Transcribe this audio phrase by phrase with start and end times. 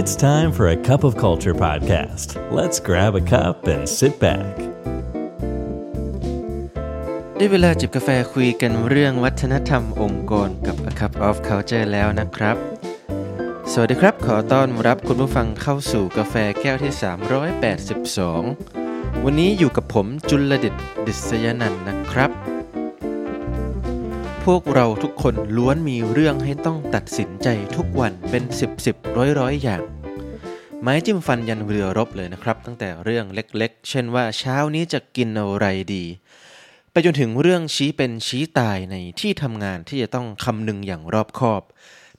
[0.00, 2.28] It's time for a cup of culture podcast.
[2.58, 4.52] Let's grab a cup and sit back.
[7.36, 12.56] ได้เวลาจิบกาแฟคุยกันเรื่องวัฒนธรรมองค์กรกับ A Cup of Culture แล้วนะครับ
[13.72, 16.92] สวัสดีครับ ขอต้อนรับคุณผู้ฟังเข้าสู่กาแฟแก้วที่
[18.52, 20.74] 382 วันนี้อยู่กับผมจุลเดิต
[21.06, 22.30] ดิษยนันท์นะครับ
[24.52, 29.82] พวกเราทุกคนล้วนมีเรื่องให้ต้องตัดสินใจทุกวันเป็น10 10ร้อยร้อยอย่าง
[30.82, 36.04] ไม้จิ้มฟันยันเรือรบเลยนะครับ ตั้งแต่เรื่องเล็กๆ เช่นว่าเช้านี้จะกินอะไรดี
[36.90, 41.62] ไปจนถึงเรื่องชี้เป็นชี้ตายในที่ทำงานที่จะต้องคำนึงอย่างรอบคอบ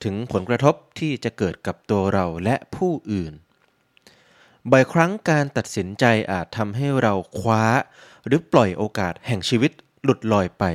[0.04, 3.34] ถึงผลกระทบที่จะเกิดกับตัวเราและผู้อื่น
[4.72, 7.64] บ่อยครั้งการตัดสินใจอาจทำให้เราคว้า
[8.26, 9.72] หรือปล่อยโอกาสแห่งชีวิต
[10.04, 10.66] หลุดลอยไป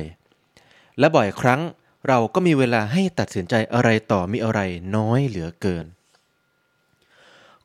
[0.99, 1.61] และบ่อยครั้ง
[2.07, 4.59] เราก็มีเวลาให้ตัดสินใจอะไรต่อมีอะไร
[4.95, 5.85] น้อยเหลือเกิน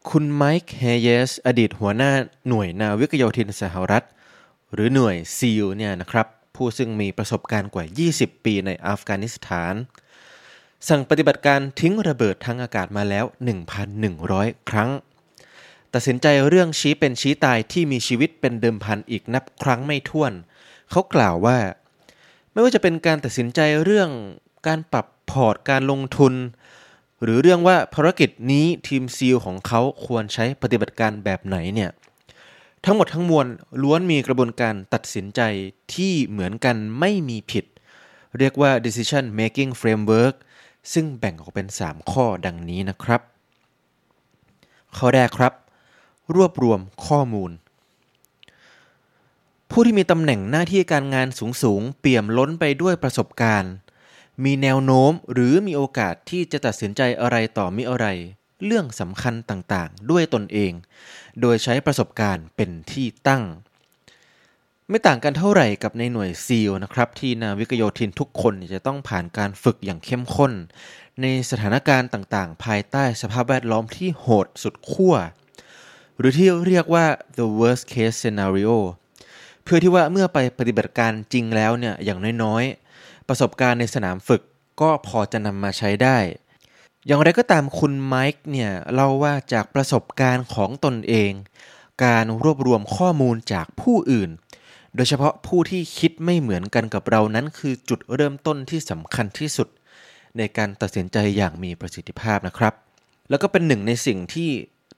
[0.09, 2.13] คุณไมค์เฮเยสอดีตหัวหน้า
[2.49, 4.05] หน่วยนาวิกโยธินสหรัฐ
[4.73, 9.75] หรือหน่วยซีลเนี่ยนะครับ ผู้ซึ่งมีประสบการณ์กว่า 20 ปีในอัฟกานิสถาน
[10.89, 13.25] สั่งปฏิบัติการทิ้งระเบิดทางอากาศมาแล้ว
[13.99, 14.91] 1,100 ครั้ง
[15.95, 20.33] ตัดสินใจเรื่องชี้เป็นชี้ตายที่มีชีวิตเป็นเดิมพันอีกนับครั้งไม่ถ้วน
[20.91, 21.59] เขากล่าวว่า
[22.59, 24.11] ไม่ว่าจะเป็นการตัดสินใจเรื่อง
[24.67, 26.35] การปรับพอร์ตการลงทุน
[27.23, 31.91] หรือเรื่องว่าภารกิจนี้ทีมซีลของเขาควรใช้ปฏิบัติการแบบไหนเนี่ย
[32.85, 33.47] ทั้งหมดทั้งมวล
[33.83, 35.41] ล้วนมีกระบวนการตัดสินใจ
[35.95, 37.65] ที่เหมือนกันไม่มีผิด
[38.39, 40.35] เรียกว่า decision making framework
[40.93, 43.21] ซึ่งแบ่งออกเป็น 3 ข้อดังนี้นะครับ
[44.97, 45.53] ข้อแรกครับ
[46.35, 47.53] รวบรวมข้อมูล
[49.71, 51.29] ผู้ที่มีตำแหน่งหน้าที่การงาน
[51.63, 53.73] สูงๆ เปี่ยมล้นไปด้วยประสบการณ์
[54.45, 58.07] มีแนวโน้มหรือมีโอกาสที่จะตัดสินใจอะไรต่อมิอะไร
[58.65, 60.73] เรื่องสำคัญต่างๆ ด้วยตนเอง
[61.41, 63.43] โดยใช้ประสบการณ์เป็นที่ตั้ง
[64.89, 70.53] ไม่ต่างกันเท่าไหร่กับในหน่วยซีลนะครับที่นาวิกโยธินทุกคนจะต้องผ่านการฝึกอย่างเข้มข้น
[71.21, 75.15] ในสถานการณ์ต่างๆ ภายใต้สภาพแวดล้อมที่โหดสุดขั้ว
[76.19, 77.07] หรือที่เรียกว่า
[77.39, 78.77] the worst case scenario
[79.69, 84.43] พื่อที่ว่าเมื่อไปปฏิบัติการจริงแล้วเนี่ยอย่างน้อยๆ ประสบการณ์ในสนามฝึก
[84.81, 86.19] ก็พอจะนำมาใช้ได้
[87.07, 91.33] อย่างไรก็ตามคุณไมค์เนี่ยเล่าว่าจากประสบการณ์ของตนเอง
[92.05, 94.31] การรวบรวมข้อมูลจากผู้อื่น
[94.95, 99.69] โดยเฉพาะผู้ที่คิดไม่เหมือนกันกับเรานั้น คือจุดเริ่มต้นที่สำคัญที่สุด
[100.39, 102.75] ในการตัดสินใจอย่างมีประสิทธิภาพนะครับ
[103.31, 104.51] แล้วก็เป็นหนึ่งในสิ่งที่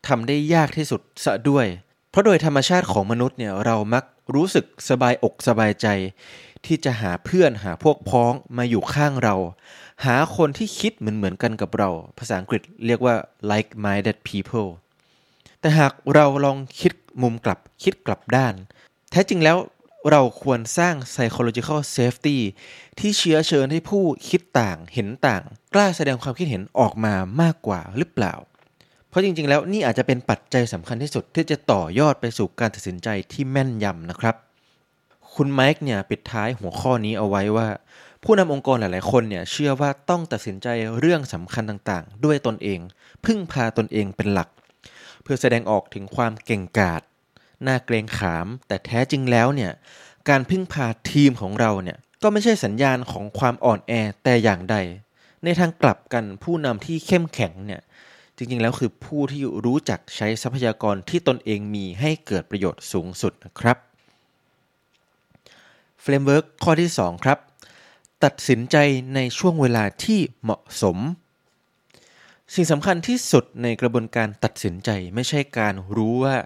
[0.09, 1.67] ทำได้ยากที่สุดซะด้วย
[2.10, 4.04] เพราะโดยธรรมชาติของมนุษย์เนี่ยเรามัก
[4.34, 5.87] รู้สึกสบายอกสบายใจ
[6.66, 9.37] ที่จะหาเพื่อนหาพวกพ้องมาอยู่ข้างเรา
[10.04, 13.15] หาคนที่คิดเหมือนเหมือนกันกับเรา ภาษาอังกฤษเรียกว่า
[13.50, 14.71] like-minded people
[15.60, 18.54] แต่หากเราลองคิดมุมกลับคิดกลับด้าน
[19.10, 19.59] แท้จริงแล้ว
[20.10, 22.38] เราควรสร้าง psychological safety
[22.98, 25.42] ที่เชื้อเชิญให้ผู้คิดต่างเห็นต่าง
[25.75, 28.34] กล้าแสดงความคิดเห็นออกมามากกว่าหรือเปล่า
[29.10, 34.34] เพราะจริงๆ แล้วนี่อาจจะเป็นปัจจัยสำคัญที่สุดที่จะต่อยอดไปสู่การตัดสินใจที่แม่นยำนะครับ
[35.34, 37.69] คุณไมค์เนี่ยปิดท้ายหัวข้อนี้เอาไว้ว่า
[38.25, 42.81] ผู้นำองค์กรหลายๆ คนเนี่ยเชื่อว่าต้องตัดสินใจเรื่องสำคัญต่างๆ ด้วยตนเอง
[43.25, 44.48] พึ่งพาตนเองเป็นหลัก
[45.22, 47.03] เพื่อแสดงออกถึงความเก่งกาจ
[47.66, 49.72] น่าเกรงขาม แต่แท้จริงแล้วเนี่ย
[50.28, 53.92] การพึ่งพาทีมของเราเนี่ยก็ไม่ใช่สัญญาณของความอ่อนแอ
[54.25, 54.77] แต่อย่างใด
[55.44, 57.81] ในทางกลับกันผู้นำที่เข้มแข็งเนี่ย
[58.43, 63.77] จริงๆ แล้วคือผู้ที่รู้จักใช้ทรัพยากรที่ตนเองมีให้เกิดประโยชน์สูงสุดนะครับ
[66.01, 67.39] framework ข้อที่ 2 ครับ
[68.25, 68.77] ตัดสินใจ
[69.15, 70.97] ในช่วงเวลาที่เหมาะสม
[72.55, 76.37] สิ่งสำคัญที่สุดในกระบวนการตัดสินใจไม่ใช่การรู้ว่า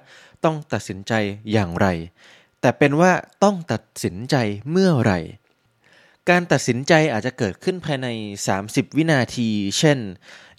[0.45, 1.13] ต้องตัดสินใจ
[1.53, 1.87] อย่างไร
[2.61, 3.13] แต่เป็นว่า
[3.45, 4.37] ต้องตัดสินใจ
[4.71, 5.21] เมื่อไหร่
[6.31, 8.09] การตัดสินใจอาจจะเกิดขึ้นภายใน
[8.53, 9.49] 30 วินาที
[9.79, 9.99] เช่น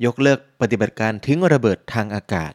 [0.06, 2.54] ยกเลิกปฏิบัติการทิ้งระเบิดทางอากาศ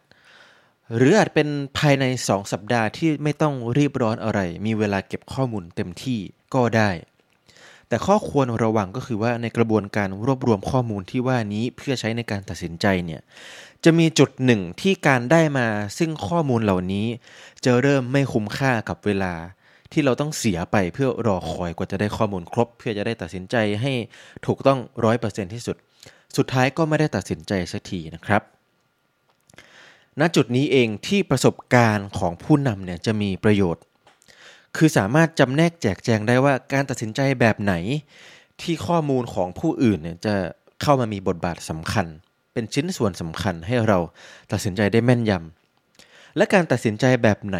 [0.97, 1.49] หรืออาจเป็น
[1.79, 6.21] ภายใน 2 สัปดาห์ที่ไม่ต้องรีบร้อนอะไร มีเวลาเก็บข้อมูลเต็มที่
[6.55, 6.91] ก็ได้
[7.89, 13.21] แต่ข้อควรระวังก็คือว่าในกระบวนการรวบรวมข้อมูลที่ว่านี้เพื่อใช้ในการตัดสินใจเนี่ย
[13.85, 15.67] จะมีจุดหนึ่งที่การได้มา
[15.99, 17.06] ซึ่งข้อมูลเหล่านี้
[17.65, 19.35] จะเริ่มไม่คุ้มค่ากับเวลา
[19.93, 23.93] ที่เราต้องเสียไปเพื่อรอคอยกว่าจะได้ข้อมูลครบ เพื่อจะได้ตัดสินใจให้
[24.47, 25.77] ถูกต้องร้อยเปอร์เซ็นที่สุด
[26.37, 28.43] สุดท้ายก็ไม่ได้ตัดสินใจสักทีนะครับ
[30.21, 33.83] ณจุดนี้เองที่ประสบการณ์ของผู้นำเนี่ยจะมีประโยชน์
[34.77, 37.75] คือสามารถจำแนกแจกแจงได้ว่าการตัดสินใจแบบไหน
[38.63, 40.35] ที่ข้อมูลของผู้อื่นเนี่ยจะ
[40.83, 42.07] เข้ามามีบทบาทสำคัญ
[42.53, 43.99] เป็นชิ้นส่วนสำคัญให้เรา
[44.53, 47.59] ตัดสินใจได้แม่นยำและการตัดสินใจแบบไหน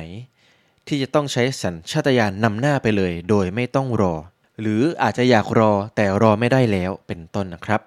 [0.87, 4.15] ที่จะต้องใช้สัญชาตญาณนำหน้าไปเลย โดยไม่ต้องรอ
[4.61, 7.81] หรืออาจจะอยากรอแต่รอไม่ได้แล้วเป็นต้นนะครับ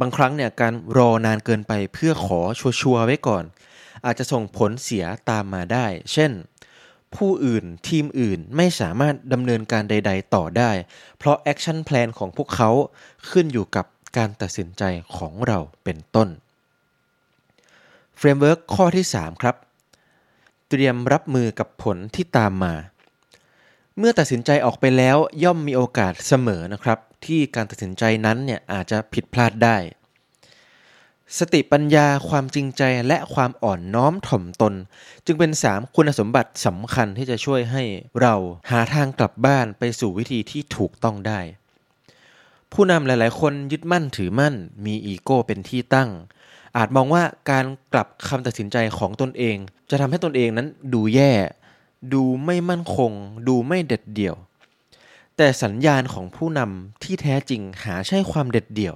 [0.00, 3.44] บางครั้งเนี่ยการรอนานเกินไปเพื่อขอชัวร์ไว้ก่อน
[4.06, 6.32] อาจจะส่งผลเสียตามมาได้ เช่น
[7.14, 10.70] ผู้อื่นทีมอื่นไม่สามารถดำเนินการใด ๆ ต่อได้
[11.18, 12.70] เพราะ action plan ของพวกเขา
[13.30, 13.86] ขึ้นอยู่กับ
[14.16, 14.82] การตัดสินใจ
[15.16, 16.28] ของเราเป็นต้น
[18.16, 19.56] framework ข้อที่ 3 ครับ
[20.68, 22.74] เตรียมรับมือกับผลที่ตามมา
[23.98, 29.76] เมื่อตัดสินใจออกไปแล้วย่อมมีโอกาสเสมอนะครับ ที่การตัดสินใจนั้นเนี่ยอาจจะผิดพลาดได้
[31.38, 34.74] สติปัญญาความจริงใจและความอ่อนน้อมถ่อมตน
[35.26, 37.82] จึงเป็น 3 คุณสมบัติสำคัญที่จะช่วยให้
[38.20, 38.34] เรา
[38.70, 41.40] หาทางกลับบ้านไปสู่วิธีที่ถูกต้องได้
[42.72, 44.54] ผู้นำหลาย ๆ คนยึดมั่นถือมั่น
[44.86, 46.10] มีอีโก้เป็นที่ตั้ง
[46.76, 49.56] อาจมองว่าการกลับคำตัดสินใจของตนเอง
[49.90, 51.32] จะทำให้ตนเองนั้นดูแย่
[52.12, 53.12] ดูไม่มั่นคง
[53.48, 54.36] ดูไม่เด็ดเดี่ยว
[55.36, 58.94] แต่สัญญาณของผู้นำที่แท้จริงหาใช่ความเด็ดเดี่ยว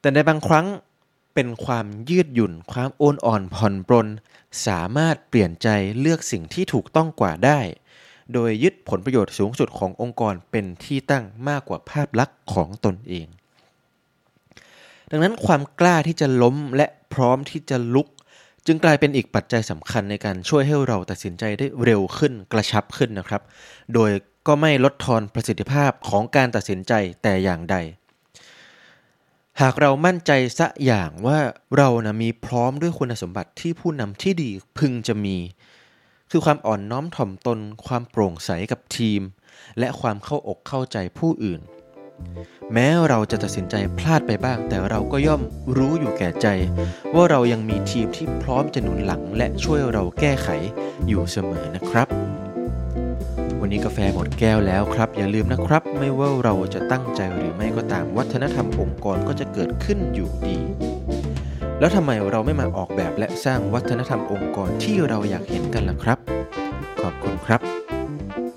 [0.00, 0.66] แต่ในบางครั้ง
[1.34, 4.08] เป็นความยืดหยุ่น ความโอนอ่อนผ่อนปรน
[4.66, 5.68] สามารถเปลี่ยนใจ
[6.00, 7.60] เลือกสิ่งที่ถูกต้องกว่าได้
[8.32, 13.26] โดยยึดผลประโยชน์สูงสุดขององค์กรเป็นที่ตั้งมากกว่าภาพลักษณ์ของตนเอง
[15.10, 18.08] ดังนั้นความกล้าที่จะล้มและพร้อมที่จะลุก
[18.66, 23.42] จึงกลายเป็นอีกปัจจัยสำคัญในการช่วยให้เราตัดสินใจได้เร็วขึ้นกระชับขึ้นนะครับ
[23.94, 24.10] โดย
[24.46, 26.92] ก็ไม่ลดทอนประสิทธิภาพของการตัดสินใจ
[27.22, 27.76] แต่อย่างใด
[29.60, 31.38] หากเรามั่นใจสัอย่างว่า
[31.76, 35.36] เรานะมีพร้อมด้วยคุณสมบัติที่ผู้นำที่ดีพึงจะมี
[36.30, 39.20] คือความอ่อนน้อมถ่อมตน ความโปร่งใสกับทีม
[39.78, 41.60] และความเข้าอกเข้าใจผู้อื่น
[42.72, 45.40] แม้เราจะตัดสินใจพลาดไปบ้าง แต่เราก็ย่อม
[45.76, 46.46] รู้อยู่แก่ใจ
[47.14, 50.48] ว่าเรายังมีทีมที่พร้อมจะหนุนหลัง และช่วยเราแก้ไข
[51.08, 52.08] อยู่เสมอนะครับ
[53.60, 60.58] วันนี้กาแฟหมดแก้วแล้วครับ อย่าลืมนะครับ ไม่ว่าเราจะตั้งใจหรือไม่ก็ตามวัฒนธรรมองค์กรก็จะเกิดขึ้นอยู่ดี
[61.80, 66.18] แล้วทำไมเราไม่มาออกแบบและสร้างวัฒนธรรมองค์กรที่เราอยากเห็นกันล่ะครับ
[67.00, 67.60] ขอบคุณครับ